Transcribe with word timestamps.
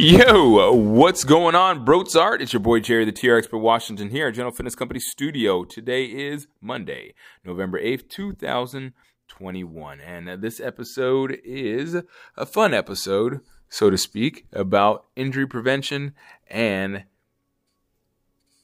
Yo, 0.00 0.72
what's 0.74 1.24
going 1.24 1.56
on, 1.56 1.84
Brotzart? 1.84 2.40
It's 2.40 2.52
your 2.52 2.60
boy 2.60 2.78
Jerry, 2.78 3.04
the 3.04 3.10
TR 3.10 3.34
Expert 3.34 3.58
Washington 3.58 4.10
here 4.10 4.28
at 4.28 4.34
General 4.34 4.52
Fitness 4.52 4.76
Company 4.76 5.00
Studio. 5.00 5.64
Today 5.64 6.04
is 6.04 6.46
Monday, 6.60 7.14
November 7.44 7.82
8th, 7.82 8.08
2021. 8.08 10.00
And 10.00 10.40
this 10.40 10.60
episode 10.60 11.40
is 11.42 11.96
a 12.36 12.46
fun 12.46 12.74
episode, 12.74 13.40
so 13.68 13.90
to 13.90 13.98
speak, 13.98 14.46
about 14.52 15.06
injury 15.16 15.48
prevention 15.48 16.14
and 16.46 17.02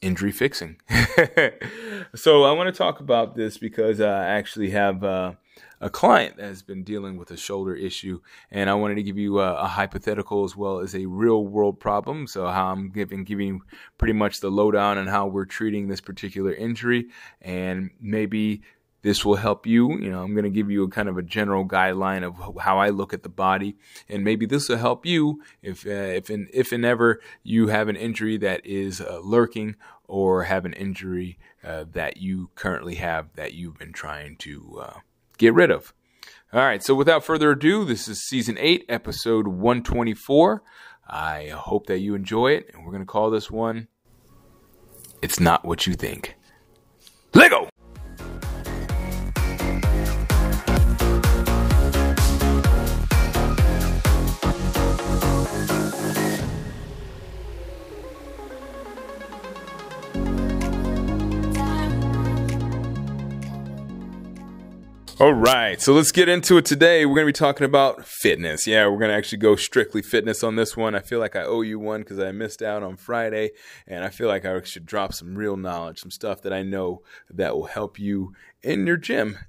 injury 0.01 0.31
fixing. 0.31 0.77
so 2.15 2.45
I 2.45 2.53
want 2.53 2.73
to 2.73 2.77
talk 2.77 3.01
about 3.01 3.35
this 3.35 3.57
because 3.57 3.99
I 3.99 4.25
actually 4.25 4.69
have 4.69 5.03
uh, 5.03 5.33
a 5.81 5.89
client 5.89 6.37
that 6.37 6.45
has 6.45 6.63
been 6.63 6.83
dealing 6.83 7.17
with 7.17 7.31
a 7.31 7.37
shoulder 7.37 7.75
issue, 7.75 8.21
and 8.51 8.69
I 8.69 8.73
wanted 8.73 8.95
to 8.95 9.03
give 9.03 9.17
you 9.17 9.39
a, 9.39 9.55
a 9.55 9.67
hypothetical 9.67 10.43
as 10.43 10.55
well 10.55 10.79
as 10.79 10.95
a 10.95 11.05
real 11.05 11.45
world 11.45 11.79
problem. 11.79 12.27
So 12.27 12.47
how 12.47 12.71
I'm 12.71 12.89
giving 12.89 13.23
giving 13.23 13.61
pretty 13.97 14.13
much 14.13 14.39
the 14.39 14.49
lowdown 14.49 14.97
on 14.97 15.07
how 15.07 15.27
we're 15.27 15.45
treating 15.45 15.87
this 15.87 16.01
particular 16.01 16.53
injury, 16.53 17.07
and 17.41 17.91
maybe 17.99 18.61
this 19.05 19.23
will 19.23 19.35
help 19.35 19.67
you. 19.67 19.99
You 19.99 20.09
know, 20.09 20.23
I'm 20.23 20.33
going 20.33 20.45
to 20.45 20.49
give 20.49 20.71
you 20.71 20.83
a 20.83 20.89
kind 20.89 21.07
of 21.07 21.17
a 21.19 21.21
general 21.21 21.63
guideline 21.63 22.23
of 22.23 22.59
how 22.59 22.79
I 22.79 22.89
look 22.89 23.13
at 23.13 23.21
the 23.21 23.29
body, 23.29 23.75
and 24.09 24.23
maybe 24.23 24.47
this 24.47 24.67
will 24.67 24.77
help 24.77 25.05
you 25.05 25.43
if 25.61 25.85
uh, 25.85 25.89
if 25.89 26.31
and 26.31 26.49
if 26.51 26.71
and 26.71 26.83
ever 26.83 27.21
you 27.43 27.67
have 27.67 27.87
an 27.87 27.95
injury 27.95 28.37
that 28.37 28.65
is 28.65 29.01
uh, 29.01 29.19
lurking 29.23 29.75
or 30.07 30.45
have 30.45 30.65
an 30.65 30.73
injury 30.73 31.37
uh, 31.63 31.85
that 31.91 32.17
you 32.17 32.49
currently 32.55 32.95
have 32.95 33.33
that 33.35 33.53
you've 33.53 33.77
been 33.77 33.93
trying 33.93 34.37
to 34.37 34.79
uh, 34.81 34.99
get 35.37 35.53
rid 35.53 35.71
of. 35.71 35.93
All 36.53 36.61
right, 36.61 36.81
so 36.81 36.95
without 36.95 37.23
further 37.23 37.51
ado, 37.51 37.83
this 37.85 38.07
is 38.07 38.21
season 38.21 38.57
8, 38.59 38.85
episode 38.87 39.47
124. 39.47 40.63
I 41.07 41.49
hope 41.49 41.87
that 41.87 41.99
you 41.99 42.15
enjoy 42.15 42.51
it, 42.53 42.69
and 42.73 42.83
we're 42.83 42.91
going 42.91 43.01
to 43.01 43.05
call 43.05 43.29
this 43.29 43.51
one 43.51 43.87
It's 45.21 45.39
Not 45.39 45.65
What 45.65 45.85
You 45.85 45.93
Think. 45.93 46.35
Lego! 47.33 47.69
All 65.25 65.33
right, 65.33 65.81
so 65.81 65.91
let's 65.91 66.11
get 66.11 66.29
into 66.29 66.55
it 66.57 66.65
today. 66.65 67.03
We're 67.03 67.15
going 67.15 67.25
to 67.25 67.33
be 67.33 67.33
talking 67.33 67.65
about 67.65 68.05
fitness. 68.05 68.67
Yeah, 68.67 68.85
we're 68.85 68.99
going 68.99 69.09
to 69.09 69.17
actually 69.17 69.39
go 69.39 69.55
strictly 69.55 70.03
fitness 70.03 70.43
on 70.43 70.55
this 70.55 70.77
one. 70.77 70.93
I 70.93 70.99
feel 70.99 71.17
like 71.17 71.35
I 71.35 71.41
owe 71.41 71.61
you 71.61 71.79
one 71.79 72.01
because 72.01 72.19
I 72.19 72.31
missed 72.31 72.61
out 72.61 72.83
on 72.83 72.95
Friday, 72.95 73.49
and 73.87 74.03
I 74.03 74.09
feel 74.09 74.27
like 74.27 74.45
I 74.45 74.61
should 74.61 74.85
drop 74.85 75.13
some 75.13 75.35
real 75.35 75.57
knowledge, 75.57 76.01
some 76.01 76.11
stuff 76.11 76.43
that 76.43 76.53
I 76.53 76.61
know 76.61 77.01
that 77.27 77.55
will 77.55 77.65
help 77.65 77.97
you 77.97 78.35
in 78.61 78.85
your 78.85 78.97
gym 78.97 79.39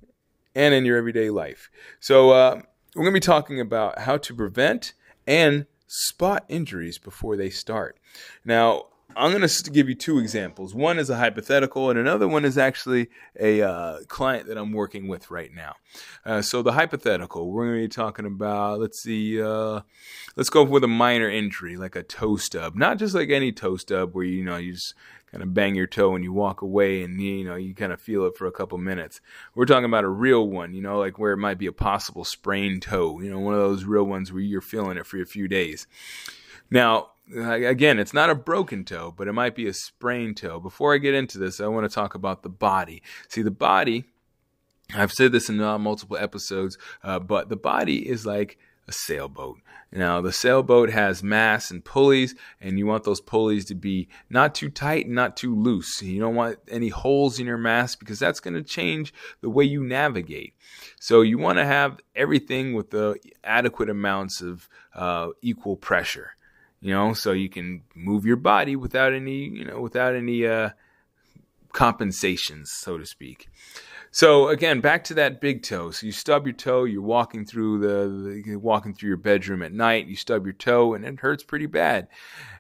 and 0.55 0.73
in 0.73 0.87
your 0.87 0.97
everyday 0.97 1.29
life. 1.29 1.69
So, 2.01 2.31
uh, 2.31 2.63
we're 2.95 3.03
going 3.03 3.13
to 3.13 3.21
be 3.21 3.21
talking 3.21 3.61
about 3.61 3.99
how 3.99 4.17
to 4.17 4.35
prevent 4.35 4.95
and 5.27 5.67
spot 5.87 6.47
injuries 6.49 6.97
before 6.97 7.37
they 7.37 7.51
start. 7.51 7.99
Now, 8.47 8.87
I'm 9.17 9.31
going 9.31 9.49
to 9.49 9.71
give 9.71 9.89
you 9.89 9.95
two 9.95 10.19
examples. 10.19 10.75
One 10.75 10.99
is 10.99 11.09
a 11.09 11.17
hypothetical, 11.17 11.89
and 11.89 11.99
another 11.99 12.29
one 12.29 12.45
is 12.45 12.59
actually 12.59 13.09
a 13.41 13.63
uh, 13.63 14.01
client 14.09 14.47
that 14.49 14.59
I'm 14.59 14.73
working 14.73 15.09
with 15.09 15.31
right 15.31 15.51
now. 15.55 15.77
Uh, 16.25 16.43
so 16.43 16.61
the 16.61 16.73
hypothetical, 16.73 17.51
we're 17.51 17.67
going 17.67 17.81
to 17.81 17.89
be 17.89 17.89
talking 17.89 18.27
about. 18.27 18.79
Let's 18.79 19.03
see. 19.03 19.41
Uh, 19.41 19.81
let's 20.37 20.51
go 20.51 20.63
with 20.63 20.85
a 20.85 20.89
minor 20.89 21.31
injury, 21.31 21.79
like 21.79 21.97
a 21.97 22.03
toe 22.03 22.37
stub. 22.37 22.77
Not 22.77 22.99
just 22.99 23.15
like 23.15 23.31
any 23.31 23.53
toe 23.53 23.79
stub 23.79 24.15
where 24.15 24.25
you 24.25 24.45
know 24.45 24.59
you 24.59 24.75
just 24.75 24.95
kind 25.33 25.43
of 25.43 25.55
bang 25.55 25.75
your 25.75 25.87
toe 25.87 26.15
and 26.15 26.23
you 26.23 26.33
walk 26.33 26.61
away 26.61 27.03
and 27.03 27.21
you 27.21 27.45
know 27.45 27.57
you 27.57 27.75
kind 27.75 27.93
of 27.93 28.01
feel 28.01 28.27
it 28.27 28.37
for 28.37 28.47
a 28.47 28.53
couple 28.53 28.77
minutes. 28.77 29.23
We're 29.55 29.65
talking 29.65 29.87
about 29.87 30.05
a 30.05 30.09
real 30.09 30.47
one, 30.47 30.75
you 30.75 30.83
know, 30.83 30.99
like 30.99 31.19
where 31.19 31.33
it 31.33 31.39
might 31.39 31.59
be 31.59 31.67
a 31.67 31.73
possible 31.73 32.25
sprained 32.25 32.83
toe. 32.83 33.21
You 33.21 33.31
know, 33.31 33.41
one 33.41 33.55
of 33.55 33.61
those 33.61 33.85
real 33.85 34.05
ones 34.05 34.31
where 34.31 34.43
you're 34.43 34.61
feeling 34.61 34.99
it 34.99 35.07
for 35.07 35.21
a 35.23 35.27
few 35.27 35.49
days. 35.49 35.87
Now, 36.71 37.13
again, 37.35 37.99
it's 37.99 38.15
not 38.15 38.31
a 38.31 38.35
broken 38.35 38.85
toe, 38.85 39.13
but 39.17 39.29
it 39.29 39.33
might 39.33 39.55
be 39.55 39.67
a 39.67 39.73
sprained 39.73 40.37
toe. 40.37 40.61
Before 40.61 40.95
I 40.95 40.99
get 40.99 41.15
into 41.15 41.39
this, 41.39 41.61
I 41.61 41.67
want 41.67 41.89
to 41.89 41.95
talk 41.95 42.15
about 42.15 42.43
the 42.43 42.49
body. 42.49 43.03
See, 43.29 43.43
the 43.43 43.51
body, 43.51 44.05
I've 44.95 45.13
said 45.13 45.33
this 45.33 45.49
in 45.49 45.61
uh, 45.61 45.79
multiple 45.79 46.17
episodes, 46.17 46.79
uh, 47.03 47.19
but 47.19 47.49
the 47.49 47.57
body 47.57 48.09
is 48.09 48.27
like 48.27 48.59
a 48.89 48.93
sailboat. 48.93 49.59
Now, 49.93 50.21
the 50.21 50.33
sailboat 50.33 50.91
has 50.91 51.23
masts 51.23 51.71
and 51.71 51.85
pulleys, 51.85 52.35
and 52.61 52.79
you 52.79 52.87
want 52.87 53.05
those 53.05 53.21
pulleys 53.21 53.65
to 53.67 53.75
be 53.75 54.09
not 54.29 54.55
too 54.55 54.69
tight 54.69 55.07
and 55.07 55.15
not 55.15 55.37
too 55.37 55.55
loose. 55.55 56.03
You 56.03 56.21
don't 56.21 56.35
want 56.35 56.59
any 56.69 56.89
holes 56.89 57.41
in 57.41 57.47
your 57.47 57.59
mast 57.59 57.99
because 57.99 58.19
that's 58.19 58.41
going 58.41 58.55
to 58.55 58.63
change 58.63 59.15
the 59.41 59.51
way 59.51 59.65
you 59.65 59.83
navigate. 59.83 60.55
So, 61.01 61.23
you 61.23 61.39
want 61.39 61.59
to 61.59 61.65
have 61.65 61.99
everything 62.15 62.75
with 62.75 62.91
the 62.91 63.17
adequate 63.43 63.91
amounts 63.91 64.41
of 64.41 64.69
uh, 64.95 65.31
equal 65.41 65.77
pressure 65.77 66.37
you 66.81 66.93
know, 66.93 67.13
so 67.13 67.33
you 67.33 67.49
can 67.49 67.83
move 67.95 68.27
your 68.27 68.37
body 68.37 68.77
without 68.77 69.13
any, 69.13 69.49
you 69.49 69.65
know, 69.65 69.81
without 69.81 70.15
any 70.15 70.47
uh, 70.47 70.71
compensations, 71.73 72.71
so 72.71 72.99
to 72.99 73.07
speak. 73.07 73.49
So 74.11 74.49
again, 74.49 74.81
back 74.81 75.05
to 75.05 75.15
that 75.15 75.41
big 75.43 75.63
toe. 75.63 75.91
So 75.91 76.07
you 76.07 76.13
stub 76.13 76.47
your 76.47 76.55
toe. 76.55 76.85
You're 76.85 77.03
walking 77.03 77.45
through 77.45 77.81
the, 77.81 78.43
the 78.43 78.57
walking 78.57 78.95
through 78.95 79.09
your 79.09 79.19
bedroom 79.19 79.63
at 79.63 79.73
night. 79.73 80.07
You 80.07 80.17
stub 80.17 80.47
your 80.47 80.55
toe, 80.55 80.95
and 80.95 81.05
it 81.05 81.21
hurts 81.21 81.45
pretty 81.45 81.67
bad. 81.67 82.09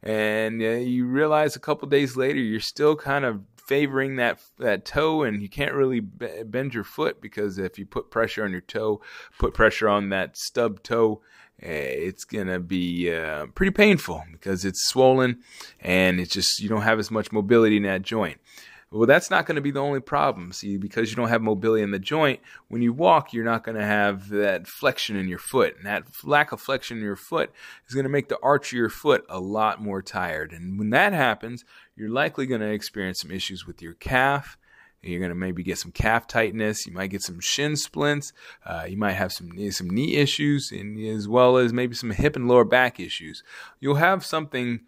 And 0.02 0.60
uh, 0.60 0.66
you 0.66 1.06
realize 1.06 1.56
a 1.56 1.60
couple 1.60 1.88
days 1.88 2.14
later, 2.14 2.38
you're 2.38 2.60
still 2.60 2.94
kind 2.94 3.24
of 3.24 3.40
favoring 3.66 4.16
that 4.16 4.40
that 4.58 4.84
toe, 4.84 5.22
and 5.22 5.42
you 5.42 5.48
can't 5.48 5.74
really 5.74 6.00
bend 6.00 6.74
your 6.74 6.84
foot 6.84 7.20
because 7.20 7.58
if 7.58 7.78
you 7.78 7.86
put 7.86 8.10
pressure 8.10 8.44
on 8.44 8.52
your 8.52 8.60
toe, 8.60 9.00
put 9.38 9.54
pressure 9.54 9.88
on 9.88 10.08
that 10.10 10.36
stub 10.36 10.82
toe, 10.82 11.20
it's 11.58 12.24
gonna 12.24 12.60
be 12.60 13.12
uh, 13.12 13.46
pretty 13.54 13.72
painful 13.72 14.22
because 14.32 14.64
it's 14.64 14.86
swollen 14.88 15.40
and 15.80 16.20
it's 16.20 16.32
just 16.32 16.60
you 16.60 16.68
don't 16.68 16.82
have 16.82 16.98
as 16.98 17.10
much 17.10 17.32
mobility 17.32 17.76
in 17.76 17.82
that 17.82 18.02
joint. 18.02 18.38
Well, 18.92 19.06
that's 19.06 19.30
not 19.30 19.46
going 19.46 19.56
to 19.56 19.62
be 19.62 19.72
the 19.72 19.82
only 19.82 20.00
problem. 20.00 20.52
See, 20.52 20.76
because 20.76 21.10
you 21.10 21.16
don't 21.16 21.28
have 21.28 21.42
mobility 21.42 21.82
in 21.82 21.90
the 21.90 21.98
joint, 21.98 22.40
when 22.68 22.82
you 22.82 22.92
walk, 22.92 23.32
you're 23.32 23.44
not 23.44 23.64
going 23.64 23.76
to 23.76 23.84
have 23.84 24.28
that 24.28 24.68
flexion 24.68 25.16
in 25.16 25.26
your 25.26 25.40
foot. 25.40 25.76
And 25.76 25.86
that 25.86 26.04
lack 26.22 26.52
of 26.52 26.60
flexion 26.60 26.98
in 26.98 27.02
your 27.02 27.16
foot 27.16 27.50
is 27.88 27.94
going 27.94 28.04
to 28.04 28.10
make 28.10 28.28
the 28.28 28.38
arch 28.42 28.68
of 28.68 28.78
your 28.78 28.88
foot 28.88 29.26
a 29.28 29.40
lot 29.40 29.82
more 29.82 30.02
tired. 30.02 30.52
And 30.52 30.78
when 30.78 30.90
that 30.90 31.12
happens, 31.12 31.64
you're 31.96 32.08
likely 32.08 32.46
going 32.46 32.60
to 32.60 32.70
experience 32.70 33.20
some 33.20 33.32
issues 33.32 33.66
with 33.66 33.82
your 33.82 33.94
calf. 33.94 34.56
You're 35.02 35.20
going 35.20 35.30
to 35.30 35.36
maybe 35.36 35.62
get 35.62 35.78
some 35.78 35.92
calf 35.92 36.26
tightness. 36.26 36.86
You 36.86 36.92
might 36.92 37.10
get 37.10 37.22
some 37.22 37.40
shin 37.40 37.76
splints. 37.76 38.32
Uh, 38.64 38.86
you 38.88 38.96
might 38.96 39.12
have 39.12 39.32
some 39.32 39.70
some 39.70 39.90
knee 39.90 40.16
issues, 40.16 40.72
and 40.72 40.98
as 41.06 41.28
well 41.28 41.58
as 41.58 41.72
maybe 41.72 41.94
some 41.94 42.10
hip 42.10 42.34
and 42.34 42.48
lower 42.48 42.64
back 42.64 42.98
issues. 42.98 43.44
You'll 43.78 43.96
have 43.96 44.24
something 44.24 44.80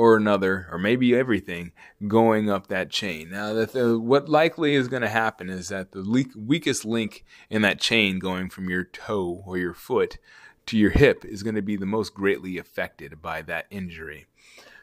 or 0.00 0.16
another, 0.16 0.66
or 0.72 0.78
maybe 0.78 1.14
everything, 1.14 1.72
going 2.08 2.48
up 2.48 2.68
that 2.68 2.88
chain. 2.88 3.28
Now, 3.28 3.52
the, 3.52 4.00
what 4.00 4.30
likely 4.30 4.74
is 4.74 4.88
going 4.88 5.02
to 5.02 5.10
happen 5.10 5.50
is 5.50 5.68
that 5.68 5.92
the 5.92 6.26
weakest 6.34 6.86
link 6.86 7.22
in 7.50 7.60
that 7.60 7.78
chain, 7.78 8.18
going 8.18 8.48
from 8.48 8.70
your 8.70 8.82
toe 8.82 9.42
or 9.44 9.58
your 9.58 9.74
foot 9.74 10.16
to 10.64 10.78
your 10.78 10.88
hip, 10.88 11.22
is 11.26 11.42
going 11.42 11.54
to 11.54 11.60
be 11.60 11.76
the 11.76 11.84
most 11.84 12.14
greatly 12.14 12.56
affected 12.56 13.20
by 13.20 13.42
that 13.42 13.66
injury. 13.70 14.24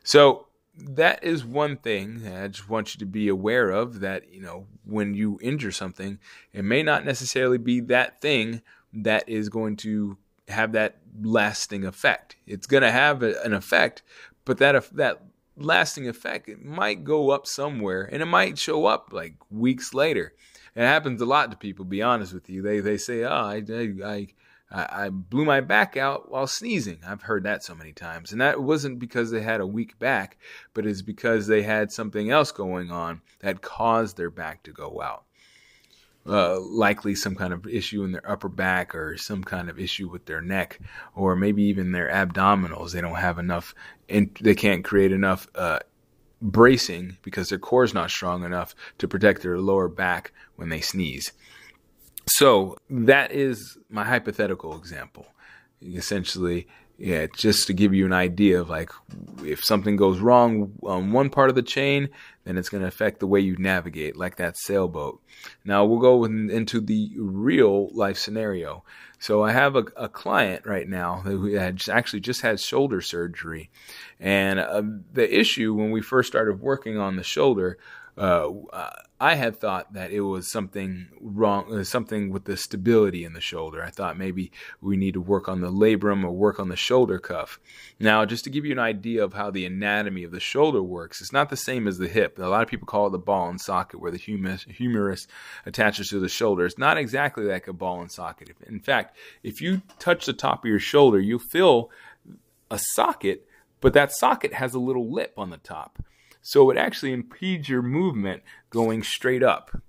So 0.04 0.50
that 0.75 1.24
is 1.24 1.44
one 1.44 1.78
thing 1.78 2.22
that 2.22 2.44
I 2.44 2.48
just 2.50 2.69
want 2.69 2.94
you 2.94 3.00
to 3.00 3.08
be 3.08 3.28
aware 3.28 3.72
of 3.72 4.02
that, 4.02 4.31
you 4.31 4.44
know, 4.44 4.68
when 4.86 5.16
you 5.16 5.40
injure 5.42 5.72
something, 5.72 6.19
it 6.54 6.64
may 6.64 6.84
not 6.84 7.06
necessarily 7.06 7.58
be 7.58 7.80
that 7.80 8.22
thing 8.22 8.62
that 8.94 9.28
is 9.28 9.50
going 9.50 9.78
to 9.78 10.19
have 10.48 10.74
that 10.74 11.00
lasting 11.24 11.86
effect. 11.86 12.36
It's 12.46 12.68
going 12.68 12.84
to 12.84 12.92
have 12.92 13.24
a, 13.24 13.42
an 13.44 13.54
effect, 13.54 14.04
but 14.47 14.57
that 14.59 14.95
that 14.95 15.21
lasting 15.57 16.07
effect 16.07 16.47
it 16.47 16.63
might 16.63 17.03
go 17.03 17.31
up 17.31 17.45
somewhere 17.45 18.03
and 18.11 18.21
it 18.21 18.25
might 18.25 18.57
show 18.57 18.85
up 18.85 19.09
like 19.11 19.35
weeks 19.51 19.94
later. 19.94 20.33
It 20.73 20.81
happens 20.81 21.21
a 21.21 21.25
lot 21.25 21.51
to 21.51 21.57
people. 21.57 21.85
Be 21.85 22.01
honest 22.01 22.33
with 22.33 22.49
you, 22.49 22.61
they 22.61 22.79
they 22.79 22.97
say, 22.97 23.23
"Oh, 23.23 23.29
I 23.29 23.63
I 23.67 24.27
I, 24.71 25.05
I 25.05 25.09
blew 25.09 25.44
my 25.44 25.59
back 25.59 25.97
out 25.97 26.31
while 26.31 26.47
sneezing." 26.47 26.99
I've 27.05 27.23
heard 27.23 27.44
that 27.44 27.63
so 27.63 27.75
many 27.75 27.91
times, 27.91 28.31
and 28.31 28.39
that 28.39 28.61
wasn't 28.61 28.99
because 28.99 29.31
they 29.31 29.41
had 29.41 29.59
a 29.59 29.67
weak 29.67 29.99
back, 29.99 30.38
but 30.73 30.85
it's 30.85 31.01
because 31.01 31.47
they 31.47 31.63
had 31.63 31.91
something 31.91 32.29
else 32.29 32.51
going 32.51 32.89
on 32.89 33.21
that 33.39 33.61
caused 33.61 34.15
their 34.15 34.31
back 34.31 34.63
to 34.63 34.71
go 34.71 35.01
out. 35.01 35.25
Uh, 36.27 36.59
likely 36.59 37.15
some 37.15 37.35
kind 37.35 37.53
of 37.53 37.65
issue 37.65 38.03
in 38.03 38.12
their 38.12 38.29
upper 38.29 38.50
back 38.50 38.94
or 38.94 39.18
some 39.18 39.41
kind 39.41 39.69
of 39.69 39.79
issue 39.79 40.09
with 40.09 40.25
their 40.25 40.41
neck 40.41 40.77
or 41.15 41.38
maybe 41.38 41.63
even 41.63 41.94
their 41.94 42.09
abdominals. 42.09 42.91
They 42.91 43.00
don't 43.00 43.15
have 43.15 43.39
enough, 43.39 43.74
in, 44.09 44.31
they 44.41 44.53
can't 44.53 44.83
create 44.83 45.13
enough 45.13 45.47
uh, 45.56 45.79
bracing 46.41 47.18
because 47.21 47.47
their 47.47 47.59
core 47.59 47.85
is 47.85 47.94
not 47.94 48.12
strong 48.12 48.44
enough 48.44 48.75
to 48.97 49.07
protect 49.07 49.41
their 49.41 49.57
lower 49.57 49.88
back 49.88 50.33
when 50.57 50.68
they 50.68 50.81
sneeze. 50.81 51.31
So 52.27 52.75
that 52.89 53.31
is 53.31 53.77
my 53.89 54.03
hypothetical 54.03 54.77
example. 54.77 55.27
Essentially, 55.81 56.68
yeah, 56.97 57.27
just 57.33 57.68
to 57.68 57.73
give 57.73 57.94
you 57.94 58.06
an 58.06 58.13
idea 58.13 58.59
of 58.59 58.69
like 58.69 58.89
if 59.44 59.63
something 59.63 59.95
goes 59.95 60.19
wrong 60.19 60.73
on 60.83 61.12
one 61.12 61.30
part 61.30 61.50
of 61.50 61.56
the 61.56 61.62
chain, 61.62 62.09
then 62.47 62.57
it's 62.57 62.69
going 62.69 62.81
to 62.81 62.88
affect 62.88 63.19
the 63.19 63.27
way 63.27 63.39
you 63.39 63.57
navigate, 63.57 64.15
like 64.15 64.38
that 64.38 64.57
sailboat. 64.57 65.21
Now 65.65 65.85
we'll 65.85 65.99
go 65.99 66.23
in, 66.23 66.49
into 66.49 66.79
the 66.79 67.11
real 67.17 67.89
life 67.94 68.17
scenario. 68.17 68.83
So 69.19 69.44
I 69.44 69.51
have 69.51 69.75
a, 69.75 69.85
a 69.95 70.07
client 70.07 70.65
right 70.65 70.88
now 70.88 71.17
who 71.17 71.53
had 71.53 71.81
actually 71.89 72.19
just 72.21 72.41
had 72.41 72.59
shoulder 72.59 73.01
surgery, 73.01 73.69
and 74.19 74.59
uh, 74.59 74.83
the 75.13 75.39
issue 75.39 75.73
when 75.73 75.91
we 75.91 76.01
first 76.01 76.27
started 76.27 76.61
working 76.61 76.97
on 76.97 77.15
the 77.15 77.23
shoulder 77.23 77.77
uh, 78.17 78.49
I 79.19 79.35
had 79.35 79.59
thought 79.59 79.94
that 79.94 80.11
it 80.11 80.21
was 80.21 80.51
something 80.51 81.07
wrong, 81.21 81.73
uh, 81.73 81.83
something 81.83 82.31
with 82.31 82.45
the 82.45 82.57
stability 82.57 83.23
in 83.23 83.33
the 83.33 83.41
shoulder. 83.41 83.83
I 83.83 83.89
thought 83.89 84.17
maybe 84.17 84.51
we 84.81 84.97
need 84.97 85.13
to 85.13 85.21
work 85.21 85.47
on 85.47 85.61
the 85.61 85.71
labrum 85.71 86.23
or 86.23 86.31
work 86.31 86.59
on 86.59 86.69
the 86.69 86.75
shoulder 86.75 87.19
cuff. 87.19 87.59
Now, 87.99 88.25
just 88.25 88.44
to 88.45 88.49
give 88.49 88.65
you 88.65 88.71
an 88.71 88.79
idea 88.79 89.23
of 89.23 89.33
how 89.33 89.51
the 89.51 89.65
anatomy 89.65 90.23
of 90.23 90.31
the 90.31 90.39
shoulder 90.39 90.81
works, 90.81 91.21
it's 91.21 91.33
not 91.33 91.49
the 91.49 91.57
same 91.57 91.88
as 91.88 91.97
the 91.97 92.07
A 92.38 92.50
lot 92.50 92.62
of 92.62 92.68
people 92.68 92.86
call 92.86 93.07
it 93.07 93.12
the 93.12 93.18
ball 93.18 93.50
and 93.50 93.60
socket, 93.60 94.00
where 94.00 94.12
the 94.12 94.18
humerus 94.18 95.28
attaches 95.66 96.10
to 96.10 96.19
the 96.19 96.30
shoulder. 96.30 96.66
It's 96.66 96.78
not 96.78 96.98
exactly 96.98 97.45
like 97.45 97.68
a 97.68 97.74
ball 97.74 98.01
and 98.01 98.12
socket. 98.12 98.56
In 98.68 98.80
fact, 98.80 99.18
if 99.44 99.62
you 99.62 99.81
touch 100.00 100.25
the 100.25 100.34
top 100.34 100.63
of 100.63 100.69
your 100.69 100.80
shoulder, 100.80 101.19
you 101.19 101.39
feel 101.39 101.89
a 102.69 102.80
socket, 102.80 103.48
but 103.81 103.94
that 103.94 104.12
socket 104.12 104.54
has 104.54 104.74
a 104.74 104.80
little 104.80 105.12
lip 105.12 105.34
on 105.38 105.50
the 105.50 105.57
top. 105.57 106.00
So 106.42 106.69
it 106.69 106.78
actually 106.78 107.13
impedes 107.13 107.68
your 107.68 107.81
movement 107.81 108.44
going 108.69 109.04
straight 109.04 109.44
up. 109.44 109.81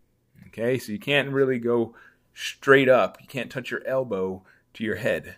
Okay, 0.49 0.79
so 0.79 0.93
you 0.93 0.99
can't 0.99 1.31
really 1.31 1.59
go 1.59 1.94
straight 2.35 2.89
up. 2.89 3.19
You 3.21 3.29
can't 3.29 3.51
touch 3.51 3.71
your 3.71 3.87
elbow 3.87 4.43
to 4.75 4.85
your 4.85 4.97
head. 4.97 5.37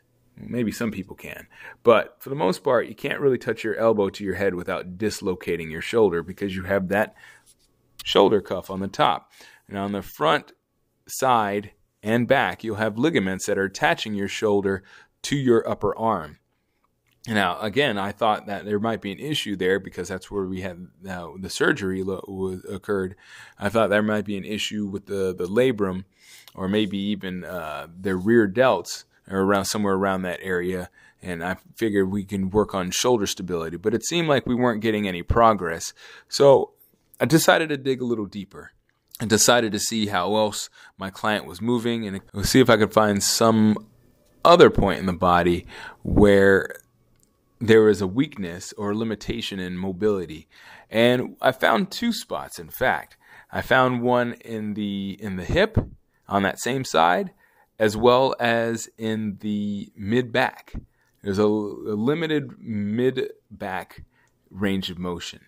Maybe 0.48 0.72
some 0.72 0.90
people 0.90 1.16
can. 1.16 1.46
But 1.82 2.16
for 2.20 2.30
the 2.30 2.34
most 2.34 2.62
part, 2.62 2.88
you 2.88 2.94
can't 2.94 3.20
really 3.20 3.38
touch 3.38 3.64
your 3.64 3.76
elbow 3.76 4.08
to 4.10 4.24
your 4.24 4.34
head 4.34 4.54
without 4.54 4.98
dislocating 4.98 5.70
your 5.70 5.82
shoulder 5.82 6.22
because 6.22 6.54
you 6.54 6.64
have 6.64 6.88
that 6.88 7.14
shoulder 8.04 8.40
cuff 8.40 8.70
on 8.70 8.80
the 8.80 8.88
top. 8.88 9.30
And 9.68 9.78
on 9.78 9.92
the 9.92 10.02
front 10.02 10.52
side 11.06 11.72
and 12.02 12.26
back, 12.26 12.64
you'll 12.64 12.76
have 12.76 12.98
ligaments 12.98 13.46
that 13.46 13.58
are 13.58 13.64
attaching 13.64 14.14
your 14.14 14.28
shoulder 14.28 14.82
to 15.22 15.36
your 15.36 15.68
upper 15.68 15.96
arm. 15.96 16.38
Now, 17.28 17.60
again, 17.60 17.98
I 17.98 18.12
thought 18.12 18.46
that 18.46 18.64
there 18.64 18.80
might 18.80 19.02
be 19.02 19.12
an 19.12 19.18
issue 19.18 19.54
there 19.54 19.78
because 19.78 20.08
that's 20.08 20.30
where 20.30 20.46
we 20.46 20.62
had 20.62 20.86
uh, 21.08 21.28
the 21.38 21.50
surgery 21.50 22.02
lo- 22.02 22.60
occurred. 22.68 23.14
I 23.58 23.68
thought 23.68 23.90
there 23.90 24.02
might 24.02 24.24
be 24.24 24.38
an 24.38 24.44
issue 24.44 24.86
with 24.86 25.04
the, 25.06 25.34
the 25.34 25.46
labrum 25.46 26.04
or 26.54 26.66
maybe 26.66 26.96
even 26.96 27.44
uh, 27.44 27.88
their 27.94 28.16
rear 28.16 28.48
delts 28.48 29.04
or 29.28 29.40
around 29.40 29.66
somewhere 29.66 29.94
around 29.94 30.22
that 30.22 30.40
area. 30.42 30.90
And 31.22 31.44
I 31.44 31.56
figured 31.76 32.10
we 32.10 32.24
can 32.24 32.50
work 32.50 32.74
on 32.74 32.90
shoulder 32.90 33.26
stability, 33.26 33.76
but 33.76 33.94
it 33.94 34.04
seemed 34.04 34.28
like 34.28 34.46
we 34.46 34.54
weren't 34.54 34.80
getting 34.80 35.06
any 35.06 35.22
progress. 35.22 35.92
So 36.28 36.72
I 37.20 37.26
decided 37.26 37.68
to 37.68 37.76
dig 37.76 38.00
a 38.00 38.06
little 38.06 38.26
deeper 38.26 38.72
and 39.20 39.28
decided 39.28 39.72
to 39.72 39.78
see 39.78 40.06
how 40.06 40.34
else 40.36 40.70
my 40.96 41.10
client 41.10 41.44
was 41.44 41.60
moving 41.60 42.06
and 42.06 42.22
see 42.46 42.60
if 42.60 42.70
I 42.70 42.78
could 42.78 42.92
find 42.92 43.22
some 43.22 43.76
other 44.44 44.70
point 44.70 44.98
in 44.98 45.06
the 45.06 45.12
body 45.12 45.66
where 46.02 46.74
there 47.60 47.82
was 47.82 48.00
a 48.00 48.06
weakness 48.06 48.72
or 48.78 48.94
limitation 48.94 49.60
in 49.60 49.76
mobility. 49.76 50.48
And 50.88 51.36
I 51.42 51.52
found 51.52 51.90
two 51.90 52.12
spots, 52.12 52.58
in 52.58 52.70
fact. 52.70 53.18
I 53.52 53.60
found 53.60 54.02
one 54.02 54.34
in 54.44 54.74
the 54.74 55.18
in 55.20 55.36
the 55.36 55.44
hip 55.44 55.76
on 56.28 56.42
that 56.42 56.60
same 56.60 56.84
side, 56.84 57.32
as 57.80 57.96
well 57.96 58.36
as 58.38 58.90
in 58.98 59.38
the 59.40 59.90
mid 59.96 60.30
back. 60.30 60.74
There's 61.22 61.38
a, 61.38 61.44
a 61.44 61.96
limited 61.96 62.60
mid 62.60 63.30
back 63.50 64.04
range 64.50 64.90
of 64.90 64.98
motion. 64.98 65.40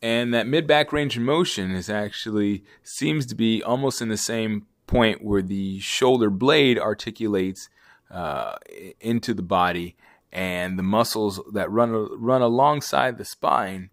And 0.00 0.32
that 0.32 0.46
mid 0.46 0.66
back 0.66 0.90
range 0.90 1.18
of 1.18 1.22
motion 1.22 1.70
is 1.70 1.90
actually 1.90 2.64
seems 2.82 3.26
to 3.26 3.34
be 3.34 3.62
almost 3.62 4.00
in 4.00 4.08
the 4.08 4.16
same 4.16 4.66
point 4.86 5.22
where 5.22 5.42
the 5.42 5.78
shoulder 5.80 6.30
blade 6.30 6.78
articulates 6.78 7.68
uh, 8.10 8.56
into 8.98 9.34
the 9.34 9.42
body 9.42 9.96
and 10.32 10.78
the 10.78 10.82
muscles 10.82 11.40
that 11.52 11.70
run 11.70 11.92
run 12.18 12.40
alongside 12.40 13.18
the 13.18 13.24
spine 13.24 13.90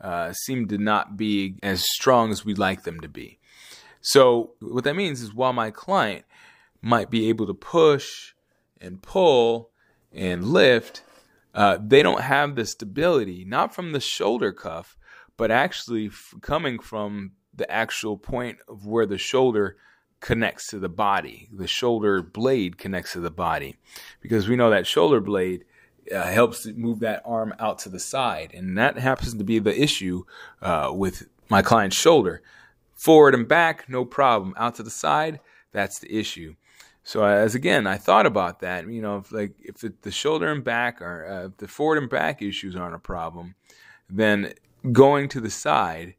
uh, 0.00 0.32
seem 0.32 0.66
to 0.66 0.76
not 0.76 1.16
be 1.16 1.54
as 1.62 1.84
strong 1.92 2.32
as 2.32 2.44
we'd 2.44 2.58
like 2.58 2.82
them 2.82 2.98
to 3.00 3.08
be. 3.08 3.38
So 4.00 4.54
what 4.60 4.82
that 4.84 4.96
means 4.96 5.22
is 5.22 5.32
while 5.32 5.52
my 5.52 5.70
client 5.70 6.24
might 6.86 7.10
be 7.10 7.28
able 7.28 7.46
to 7.48 7.54
push 7.54 8.34
and 8.80 9.02
pull 9.02 9.70
and 10.12 10.44
lift, 10.44 11.02
uh, 11.52 11.76
they 11.84 12.00
don't 12.00 12.20
have 12.20 12.54
the 12.54 12.64
stability, 12.64 13.44
not 13.44 13.74
from 13.74 13.90
the 13.90 13.98
shoulder 13.98 14.52
cuff, 14.52 14.96
but 15.36 15.50
actually 15.50 16.06
f- 16.06 16.34
coming 16.40 16.78
from 16.78 17.32
the 17.52 17.68
actual 17.68 18.16
point 18.16 18.58
of 18.68 18.86
where 18.86 19.04
the 19.04 19.18
shoulder 19.18 19.76
connects 20.20 20.68
to 20.68 20.78
the 20.78 20.88
body. 20.88 21.48
The 21.52 21.66
shoulder 21.66 22.22
blade 22.22 22.78
connects 22.78 23.14
to 23.14 23.20
the 23.20 23.30
body 23.32 23.76
because 24.20 24.48
we 24.48 24.54
know 24.54 24.70
that 24.70 24.86
shoulder 24.86 25.20
blade 25.20 25.64
uh, 26.14 26.22
helps 26.22 26.66
move 26.66 27.00
that 27.00 27.20
arm 27.24 27.52
out 27.58 27.80
to 27.80 27.88
the 27.88 27.98
side. 27.98 28.52
And 28.54 28.78
that 28.78 28.96
happens 28.96 29.34
to 29.34 29.44
be 29.44 29.58
the 29.58 29.76
issue 29.76 30.22
uh, 30.62 30.92
with 30.94 31.26
my 31.48 31.62
client's 31.62 31.96
shoulder. 31.96 32.42
Forward 32.94 33.34
and 33.34 33.48
back, 33.48 33.88
no 33.88 34.04
problem. 34.04 34.54
Out 34.56 34.76
to 34.76 34.84
the 34.84 34.90
side, 34.90 35.40
that's 35.72 35.98
the 35.98 36.16
issue. 36.16 36.54
So 37.06 37.22
as 37.24 37.54
again, 37.54 37.86
I 37.86 37.98
thought 37.98 38.26
about 38.26 38.58
that. 38.60 38.90
You 38.90 39.00
know, 39.00 39.18
if 39.18 39.30
like 39.30 39.52
if 39.60 39.76
the, 39.76 39.94
the 40.02 40.10
shoulder 40.10 40.50
and 40.50 40.64
back 40.64 41.00
are 41.00 41.24
uh, 41.24 41.48
the 41.56 41.68
forward 41.68 41.98
and 41.98 42.10
back 42.10 42.42
issues 42.42 42.74
aren't 42.74 42.96
a 42.96 42.98
problem, 42.98 43.54
then 44.10 44.54
going 44.90 45.28
to 45.28 45.40
the 45.40 45.48
side 45.48 46.16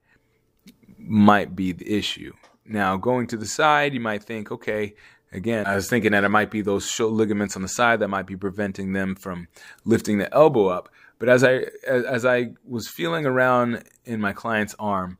might 0.98 1.58
be 1.58 1.74
the 1.74 1.94
issue. 1.94 2.32
Now, 2.66 2.96
going 2.96 3.28
to 3.28 3.38
the 3.38 3.46
side, 3.46 3.94
you 3.94 4.00
might 4.00 4.24
think, 4.24 4.50
okay, 4.50 4.96
again, 5.34 5.66
I 5.68 5.76
was 5.76 5.90
thinking 5.90 6.14
that 6.14 6.24
it 6.24 6.30
might 6.30 6.52
be 6.52 6.62
those 6.62 6.98
ligaments 7.02 7.58
on 7.58 7.64
the 7.64 7.68
side 7.68 8.00
that 8.00 8.08
might 8.08 8.26
be 8.26 8.38
preventing 8.38 8.94
them 8.94 9.16
from 9.16 9.50
lifting 9.84 10.20
the 10.20 10.34
elbow 10.34 10.68
up. 10.68 10.88
But 11.20 11.28
as 11.28 11.44
I 11.44 11.66
as, 11.86 12.06
as 12.06 12.26
I 12.26 12.52
was 12.66 12.88
feeling 12.88 13.26
around 13.26 13.84
in 14.06 14.22
my 14.22 14.32
client's 14.32 14.76
arm, 14.80 15.18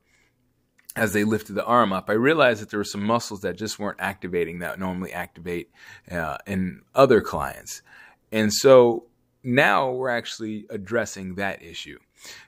as 0.98 1.14
they 1.14 1.24
lifted 1.24 1.54
the 1.54 1.64
arm 1.64 1.94
up, 1.94 2.10
I 2.10 2.14
realized 2.14 2.62
that 2.62 2.72
there 2.72 2.80
were 2.80 2.84
some 2.84 3.04
muscles 3.04 3.42
that 3.42 3.56
just 3.56 3.78
weren't 3.78 4.00
activating 4.00 4.60
that 4.60 4.80
normally 4.80 5.14
activate 5.14 5.70
uh, 6.10 6.38
in 6.48 6.82
other 6.96 7.22
clients. 7.22 7.84
And 8.32 8.52
so 8.52 9.06
now 9.44 9.92
we're 9.92 10.10
actually 10.10 10.66
addressing 10.72 11.36
that 11.36 11.62
issue 11.62 12.00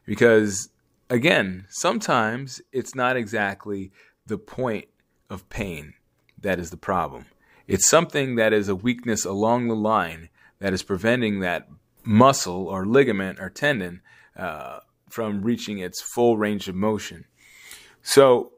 because, 0.04 0.70
again, 1.12 1.68
sometimes 1.70 2.60
it's 2.72 2.96
not 2.96 3.16
exactly 3.16 3.92
the 4.26 4.40
point 4.40 4.88
of 5.30 5.48
pain 5.50 5.94
that 6.42 6.60
is 6.60 6.72
the 6.72 6.78
problem. 6.78 7.26
It's 7.68 7.88
something 7.88 8.36
that 8.36 8.52
is 8.52 8.68
a 8.68 8.76
weakness 8.76 9.26
along 9.26 9.68
the 9.68 9.76
line 9.76 10.30
that 10.58 10.74
is 10.74 10.82
preventing 10.82 11.42
that 11.42 11.70
muscle 12.04 12.68
or 12.68 12.88
ligament 12.88 13.40
or 13.40 13.52
tendon 13.52 14.02
uh, 14.36 14.80
from 15.08 15.44
reaching 15.44 15.78
its 15.78 16.02
full 16.02 16.36
range 16.36 16.68
of 16.68 16.74
motion. 16.74 17.26
So 18.02 18.54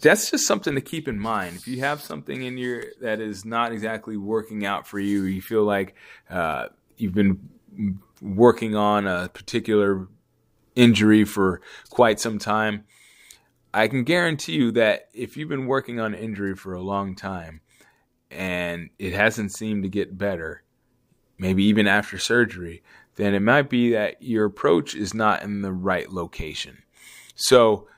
that's 0.00 0.30
just 0.30 0.46
something 0.46 0.74
to 0.74 0.80
keep 0.80 1.08
in 1.08 1.18
mind. 1.18 1.56
If 1.56 1.68
you 1.68 1.80
have 1.80 2.02
something 2.02 2.42
in 2.42 2.58
your 2.58 2.84
that 3.00 3.20
is 3.20 3.44
not 3.44 3.72
exactly 3.72 4.16
working 4.16 4.66
out 4.66 4.86
for 4.86 4.98
you, 4.98 5.24
you 5.24 5.40
feel 5.40 5.64
like 5.64 5.94
uh, 6.28 6.66
you've 6.96 7.14
been 7.14 7.48
working 8.20 8.74
on 8.74 9.06
a 9.06 9.28
particular 9.28 10.08
injury 10.74 11.24
for 11.24 11.60
quite 11.90 12.20
some 12.20 12.38
time, 12.38 12.84
I 13.72 13.88
can 13.88 14.04
guarantee 14.04 14.52
you 14.52 14.70
that 14.72 15.08
if 15.12 15.36
you've 15.36 15.48
been 15.48 15.66
working 15.66 16.00
on 16.00 16.14
injury 16.14 16.54
for 16.54 16.74
a 16.74 16.82
long 16.82 17.14
time 17.14 17.60
and 18.30 18.90
it 18.98 19.12
hasn't 19.12 19.52
seemed 19.52 19.82
to 19.82 19.88
get 19.88 20.16
better, 20.16 20.62
maybe 21.38 21.64
even 21.64 21.86
after 21.86 22.18
surgery, 22.18 22.82
then 23.16 23.34
it 23.34 23.40
might 23.40 23.68
be 23.68 23.92
that 23.92 24.22
your 24.22 24.44
approach 24.44 24.94
is 24.94 25.14
not 25.14 25.42
in 25.42 25.62
the 25.62 25.72
right 25.72 26.10
location. 26.10 26.78
So 27.34 27.88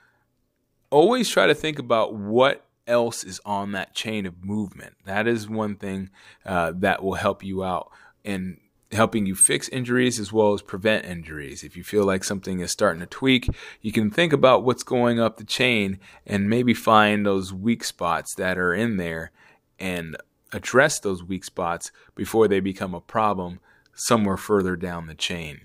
always 0.90 1.28
try 1.28 1.46
to 1.46 1.54
think 1.54 1.78
about 1.78 2.14
what 2.14 2.64
else 2.86 3.22
is 3.24 3.40
on 3.44 3.72
that 3.72 3.94
chain 3.94 4.26
of 4.26 4.44
movement. 4.44 4.94
That 5.04 5.26
is 5.26 5.48
one 5.48 5.76
thing 5.76 6.10
uh, 6.44 6.72
that 6.76 7.02
will 7.02 7.14
help 7.14 7.44
you 7.44 7.62
out 7.62 7.90
in 8.24 8.58
helping 8.92 9.26
you 9.26 9.34
fix 9.34 9.68
injuries 9.68 10.18
as 10.18 10.32
well 10.32 10.54
as 10.54 10.62
prevent 10.62 11.04
injuries. 11.04 11.62
If 11.62 11.76
you 11.76 11.84
feel 11.84 12.04
like 12.04 12.24
something 12.24 12.60
is 12.60 12.72
starting 12.72 13.00
to 13.00 13.06
tweak, 13.06 13.48
you 13.82 13.92
can 13.92 14.10
think 14.10 14.32
about 14.32 14.64
what's 14.64 14.82
going 14.82 15.20
up 15.20 15.36
the 15.36 15.44
chain 15.44 15.98
and 16.26 16.48
maybe 16.48 16.72
find 16.72 17.26
those 17.26 17.52
weak 17.52 17.84
spots 17.84 18.34
that 18.36 18.56
are 18.56 18.72
in 18.72 18.96
there 18.96 19.30
and 19.78 20.16
address 20.52 20.98
those 20.98 21.22
weak 21.22 21.44
spots 21.44 21.92
before 22.14 22.48
they 22.48 22.60
become 22.60 22.94
a 22.94 23.00
problem 23.00 23.60
somewhere 23.94 24.38
further 24.38 24.74
down 24.74 25.06
the 25.06 25.14
chain. 25.14 25.60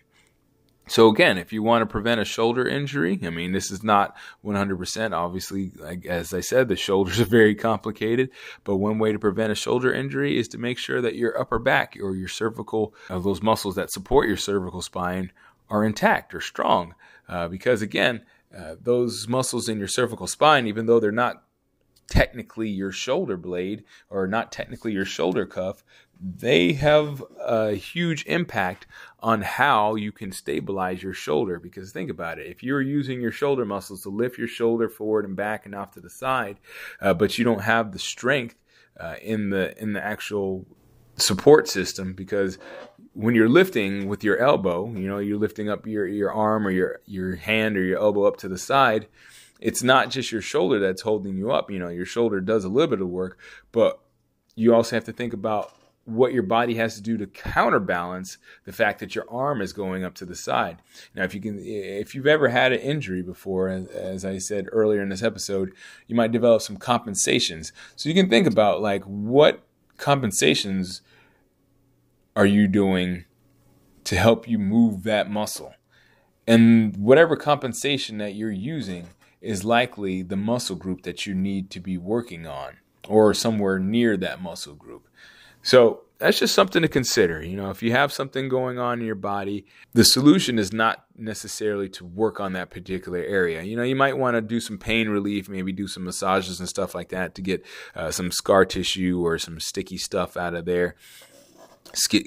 So 0.87 1.07
again, 1.07 1.37
if 1.37 1.53
you 1.53 1.63
want 1.63 1.81
to 1.81 1.85
prevent 1.85 2.19
a 2.19 2.25
shoulder 2.25 2.67
injury, 2.67 3.17
I 3.23 3.29
mean, 3.29 3.53
this 3.53 3.71
is 3.71 3.83
not 3.83 4.17
100%. 4.43 5.13
Obviously, 5.13 5.71
like, 5.77 6.05
as 6.05 6.33
I 6.33 6.41
said, 6.41 6.67
the 6.67 6.75
shoulders 6.87 7.19
are 7.19 7.25
very 7.25 7.55
complicated. 7.55 8.29
But 8.63 8.77
one 8.77 8.99
way 8.99 9.11
to 9.11 9.19
prevent 9.19 9.51
a 9.51 9.55
shoulder 9.55 9.93
injury 9.93 10.37
is 10.37 10.47
to 10.49 10.57
make 10.57 10.77
sure 10.77 11.01
that 11.01 11.15
your 11.15 11.39
upper 11.39 11.59
back 11.59 11.97
or 12.01 12.15
your 12.15 12.27
cervical, 12.27 12.93
uh, 13.09 13.19
those 13.19 13.41
muscles 13.41 13.75
that 13.75 13.91
support 13.91 14.27
your 14.27 14.37
cervical 14.37 14.81
spine, 14.81 15.31
are 15.69 15.85
intact 15.85 16.35
or 16.35 16.41
strong. 16.41 16.93
Uh, 17.27 17.47
because 17.47 17.81
again, 17.81 18.21
uh, 18.55 18.75
those 18.79 19.27
muscles 19.27 19.69
in 19.69 19.79
your 19.79 19.87
cervical 19.87 20.27
spine, 20.27 20.67
even 20.67 20.85
though 20.85 20.99
they're 20.99 21.11
not 21.11 21.43
technically 22.07 22.69
your 22.69 22.91
shoulder 22.91 23.37
blade 23.37 23.83
or 24.09 24.27
not 24.27 24.51
technically 24.51 24.91
your 24.91 25.05
shoulder 25.05 25.45
cuff, 25.45 25.83
they 26.19 26.73
have 26.73 27.23
a 27.39 27.73
huge 27.73 28.25
impact 28.25 28.87
on 29.19 29.41
how 29.41 29.95
you 29.95 30.11
can 30.11 30.31
stabilize 30.31 31.03
your 31.03 31.13
shoulder. 31.13 31.59
Because 31.59 31.91
think 31.91 32.09
about 32.09 32.39
it 32.39 32.47
if 32.47 32.63
you're 32.63 32.81
using 32.81 33.21
your 33.21 33.31
shoulder 33.31 33.65
muscles 33.65 34.03
to 34.03 34.09
lift 34.09 34.37
your 34.37 34.47
shoulder 34.47 34.89
forward 34.89 35.25
and 35.25 35.35
back 35.35 35.65
and 35.65 35.75
off 35.75 35.91
to 35.91 35.99
the 35.99 36.09
side, 36.09 36.57
uh, 37.01 37.13
but 37.13 37.37
you 37.37 37.43
don't 37.43 37.61
have 37.61 37.91
the 37.91 37.99
strength 37.99 38.55
uh, 38.99 39.15
in 39.21 39.49
the 39.49 39.77
in 39.81 39.93
the 39.93 40.03
actual 40.03 40.65
support 41.17 41.67
system 41.67 42.13
because 42.13 42.57
when 43.13 43.35
you're 43.35 43.49
lifting 43.49 44.07
with 44.07 44.23
your 44.23 44.37
elbow, 44.39 44.91
you 44.91 45.07
know, 45.07 45.19
you're 45.19 45.37
lifting 45.37 45.69
up 45.69 45.85
your, 45.85 46.07
your 46.07 46.31
arm 46.31 46.65
or 46.65 46.71
your, 46.71 46.99
your 47.05 47.35
hand 47.35 47.77
or 47.77 47.83
your 47.83 47.99
elbow 47.99 48.23
up 48.23 48.37
to 48.37 48.47
the 48.47 48.57
side, 48.57 49.07
it's 49.59 49.83
not 49.83 50.09
just 50.09 50.31
your 50.31 50.41
shoulder 50.41 50.79
that's 50.79 51.03
holding 51.03 51.37
you 51.37 51.51
up. 51.51 51.69
You 51.69 51.79
know, 51.79 51.89
your 51.89 52.05
shoulder 52.05 52.41
does 52.41 52.65
a 52.65 52.69
little 52.69 52.89
bit 52.89 53.01
of 53.01 53.07
work, 53.07 53.37
but 53.71 53.99
you 54.55 54.73
also 54.73 54.95
have 54.95 55.05
to 55.05 55.13
think 55.13 55.33
about 55.33 55.73
what 56.05 56.33
your 56.33 56.43
body 56.43 56.75
has 56.75 56.95
to 56.95 57.01
do 57.01 57.17
to 57.17 57.25
counterbalance 57.27 58.37
the 58.65 58.73
fact 58.73 58.99
that 58.99 59.15
your 59.15 59.25
arm 59.29 59.61
is 59.61 59.71
going 59.71 60.03
up 60.03 60.13
to 60.15 60.25
the 60.25 60.35
side. 60.35 60.81
Now, 61.15 61.23
if 61.23 61.33
you 61.33 61.39
can, 61.39 61.59
if 61.59 62.13
you've 62.13 62.27
ever 62.27 62.49
had 62.49 62.73
an 62.73 62.79
injury 62.79 63.21
before, 63.21 63.69
as, 63.69 64.25
I 64.25 64.37
said 64.37 64.67
earlier 64.71 65.01
in 65.01 65.09
this 65.09 65.23
episode, 65.23 65.73
you 66.07 66.15
might 66.15 66.31
develop 66.31 66.61
some 66.61 66.77
compensations. 66.77 67.71
So 67.95 68.09
you 68.09 68.15
can 68.15 68.29
think 68.29 68.47
about 68.47 68.81
like 68.81 69.03
what 69.03 69.63
compensations 69.97 71.01
are 72.35 72.45
you 72.45 72.67
doing 72.67 73.25
to 74.03 74.17
help 74.17 74.47
you 74.47 74.59
move 74.59 75.03
that 75.03 75.29
muscle, 75.29 75.73
and 76.45 76.97
whatever 76.97 77.37
compensation 77.37 78.17
that 78.17 78.35
you're 78.35 78.51
using 78.51 79.07
is 79.39 79.63
likely 79.63 80.21
the 80.21 80.35
muscle 80.35 80.75
group 80.75 81.03
that 81.03 81.25
you 81.25 81.33
need 81.33 81.69
to 81.69 81.79
be 81.79 81.97
working 81.97 82.45
on 82.45 82.77
or 83.07 83.33
somewhere 83.33 83.79
near 83.79 84.17
that 84.17 84.41
muscle 84.41 84.73
group. 84.73 85.07
So 85.63 86.01
that's 86.19 86.39
just 86.39 86.53
something 86.53 86.81
to 86.81 86.87
consider. 86.87 87.43
You 87.43 87.57
know, 87.57 87.69
if 87.69 87.81
you 87.81 87.91
have 87.91 88.13
something 88.13 88.47
going 88.47 88.79
on 88.79 88.99
in 88.99 89.05
your 89.05 89.15
body, 89.15 89.65
the 89.93 90.05
solution 90.05 90.59
is 90.59 90.71
not 90.71 91.05
necessarily 91.17 91.89
to 91.89 92.05
work 92.05 92.39
on 92.39 92.53
that 92.53 92.69
particular 92.69 93.19
area. 93.19 93.63
You 93.63 93.75
know, 93.75 93.83
you 93.83 93.95
might 93.95 94.17
want 94.17 94.35
to 94.35 94.41
do 94.41 94.59
some 94.59 94.77
pain 94.77 95.09
relief, 95.09 95.49
maybe 95.49 95.73
do 95.73 95.87
some 95.87 96.05
massages 96.05 96.59
and 96.59 96.69
stuff 96.69 96.93
like 96.93 97.09
that 97.09 97.35
to 97.35 97.41
get 97.41 97.65
uh, 97.95 98.11
some 98.11 98.31
scar 98.31 98.65
tissue 98.65 99.25
or 99.25 99.37
some 99.39 99.59
sticky 99.59 99.97
stuff 99.97 100.37
out 100.37 100.53
of 100.53 100.65
there 100.65 100.95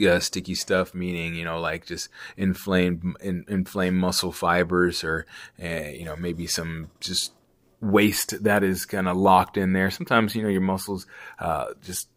uh, 0.06 0.20
sticky 0.20 0.54
stuff, 0.54 0.94
meaning 0.94 1.34
you 1.34 1.44
know 1.44 1.60
like 1.60 1.86
just 1.86 2.08
inflamed 2.36 3.16
in, 3.20 3.44
inflamed 3.48 3.96
muscle 3.96 4.32
fibers, 4.32 5.02
or 5.02 5.26
uh, 5.62 5.88
you 5.88 6.04
know 6.04 6.16
maybe 6.16 6.46
some 6.46 6.90
just 7.00 7.32
waste 7.80 8.42
that 8.42 8.64
is 8.64 8.84
kind 8.86 9.08
of 9.08 9.16
locked 9.16 9.56
in 9.56 9.72
there. 9.72 9.90
Sometimes 9.90 10.34
you 10.34 10.42
know 10.42 10.48
your 10.48 10.60
muscles 10.60 11.06
uh, 11.38 11.66
just 11.82 12.08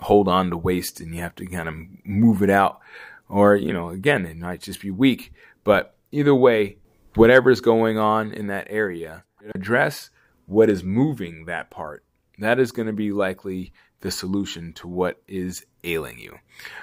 hold 0.00 0.28
on 0.28 0.50
to 0.50 0.56
waste, 0.56 1.00
and 1.00 1.14
you 1.14 1.20
have 1.22 1.34
to 1.36 1.46
kind 1.46 1.68
of 1.68 1.74
move 2.04 2.42
it 2.42 2.50
out, 2.50 2.80
or 3.28 3.56
you 3.56 3.72
know 3.72 3.88
again 3.90 4.26
it 4.26 4.36
might 4.36 4.60
just 4.60 4.80
be 4.80 4.90
weak. 4.90 5.32
But 5.64 5.96
either 6.12 6.34
way, 6.34 6.78
whatever 7.14 7.50
is 7.50 7.60
going 7.60 7.98
on 7.98 8.32
in 8.32 8.46
that 8.48 8.66
area, 8.70 9.24
address 9.54 10.10
what 10.46 10.70
is 10.70 10.84
moving 10.84 11.46
that 11.46 11.70
part. 11.70 12.04
That 12.38 12.58
is 12.58 12.72
going 12.72 12.86
to 12.86 12.92
be 12.92 13.12
likely 13.12 13.72
the 14.00 14.10
solution 14.10 14.72
to 14.74 14.86
what 14.86 15.22
is 15.26 15.64
ailing 15.82 16.18
you. 16.18 16.38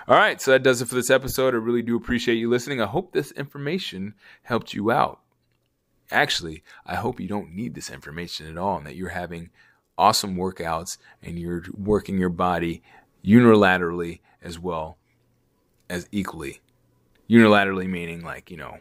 All 0.07 0.17
right, 0.17 0.41
so 0.41 0.51
that 0.51 0.63
does 0.63 0.81
it 0.81 0.87
for 0.87 0.95
this 0.95 1.09
episode. 1.09 1.53
I 1.53 1.57
really 1.57 1.81
do 1.81 1.95
appreciate 1.95 2.35
you 2.35 2.49
listening. 2.49 2.81
I 2.81 2.87
hope 2.87 3.11
this 3.11 3.31
information 3.31 4.15
helped 4.41 4.73
you 4.73 4.91
out. 4.91 5.19
Actually, 6.11 6.63
I 6.85 6.95
hope 6.95 7.19
you 7.19 7.27
don't 7.27 7.53
need 7.53 7.75
this 7.75 7.89
information 7.89 8.47
at 8.47 8.57
all 8.57 8.77
and 8.77 8.85
that 8.85 8.95
you're 8.95 9.09
having 9.09 9.51
awesome 9.97 10.35
workouts 10.35 10.97
and 11.21 11.37
you're 11.37 11.63
working 11.73 12.17
your 12.17 12.29
body 12.29 12.81
unilaterally 13.25 14.19
as 14.41 14.59
well 14.59 14.97
as 15.89 16.07
equally. 16.11 16.59
Unilaterally 17.29 17.87
meaning 17.87 18.23
like, 18.23 18.51
you 18.51 18.57
know, 18.57 18.77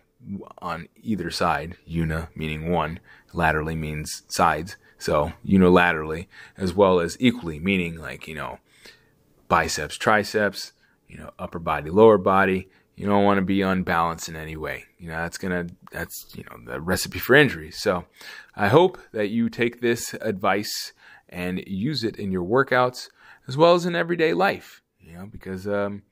on 0.59 0.89
either 1.03 1.31
side, 1.31 1.77
una 1.91 2.29
meaning 2.35 2.71
one, 2.71 3.01
laterally 3.33 3.75
means 3.75 4.23
sides. 4.29 4.77
So 4.99 5.33
unilaterally 5.45 6.27
as 6.57 6.75
well 6.75 7.01
as 7.01 7.17
equally, 7.21 7.59
meaning 7.59 7.97
like, 7.97 8.29
you 8.29 8.35
know, 8.35 8.59
biceps, 9.49 9.97
triceps, 9.97 10.73
you 11.09 11.19
know, 11.19 11.31
upper 11.39 11.59
body, 11.59 11.91
lower 11.91 12.19
body. 12.19 12.69
You 12.97 13.07
don't 13.07 13.25
want 13.25 13.39
to 13.39 13.45
be 13.45 13.63
unbalanced 13.63 14.29
in 14.29 14.37
any 14.37 14.57
way. 14.57 14.85
You 14.99 15.09
know, 15.09 15.17
that's 15.17 15.39
going 15.39 15.67
to, 15.67 15.75
that's, 15.91 16.27
you 16.35 16.45
know, 16.45 16.73
the 16.73 16.81
recipe 16.81 17.19
for 17.19 17.35
injury. 17.35 17.71
So 17.71 18.05
I 18.55 18.69
hope 18.69 18.99
that 19.13 19.29
you 19.29 19.49
take 19.49 19.81
this 19.81 20.15
advice 20.15 20.93
and 21.29 21.65
use 21.67 22.05
it 22.05 22.17
in 22.17 22.31
your 22.31 22.45
workouts 22.45 23.09
as 23.49 23.57
well 23.57 23.75
as 23.75 23.87
in 23.87 23.95
everyday 23.95 24.35
life, 24.35 24.83
you 25.01 25.15
know, 25.15 25.27
because, 25.27 25.67
um, 25.67 26.03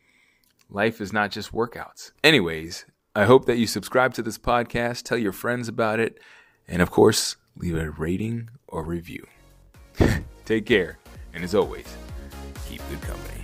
life 0.69 1.01
is 1.01 1.13
not 1.13 1.31
just 1.31 1.53
workouts. 1.53 2.13
Anyways, 2.23 2.85
I 3.15 3.25
hope 3.25 3.47
that 3.47 3.59
you 3.59 3.67
subscribe 3.67 4.15
to 4.15 4.23
this 4.23 4.39
podcast, 4.39 5.03
tell 5.03 5.19
your 5.19 5.33
friends 5.33 5.69
about 5.69 5.99
it, 6.01 6.19
and 6.69 6.81
of 6.81 6.91
course, 6.91 7.37
leave 7.57 7.77
a 7.77 7.91
rating 7.91 8.51
or 8.69 8.85
review. 8.85 9.27
Take 10.45 10.67
care, 10.67 10.99
and 11.35 11.43
as 11.45 11.55
always, 11.55 11.87
keep 12.69 12.81
good 12.89 13.01
company. 13.03 13.40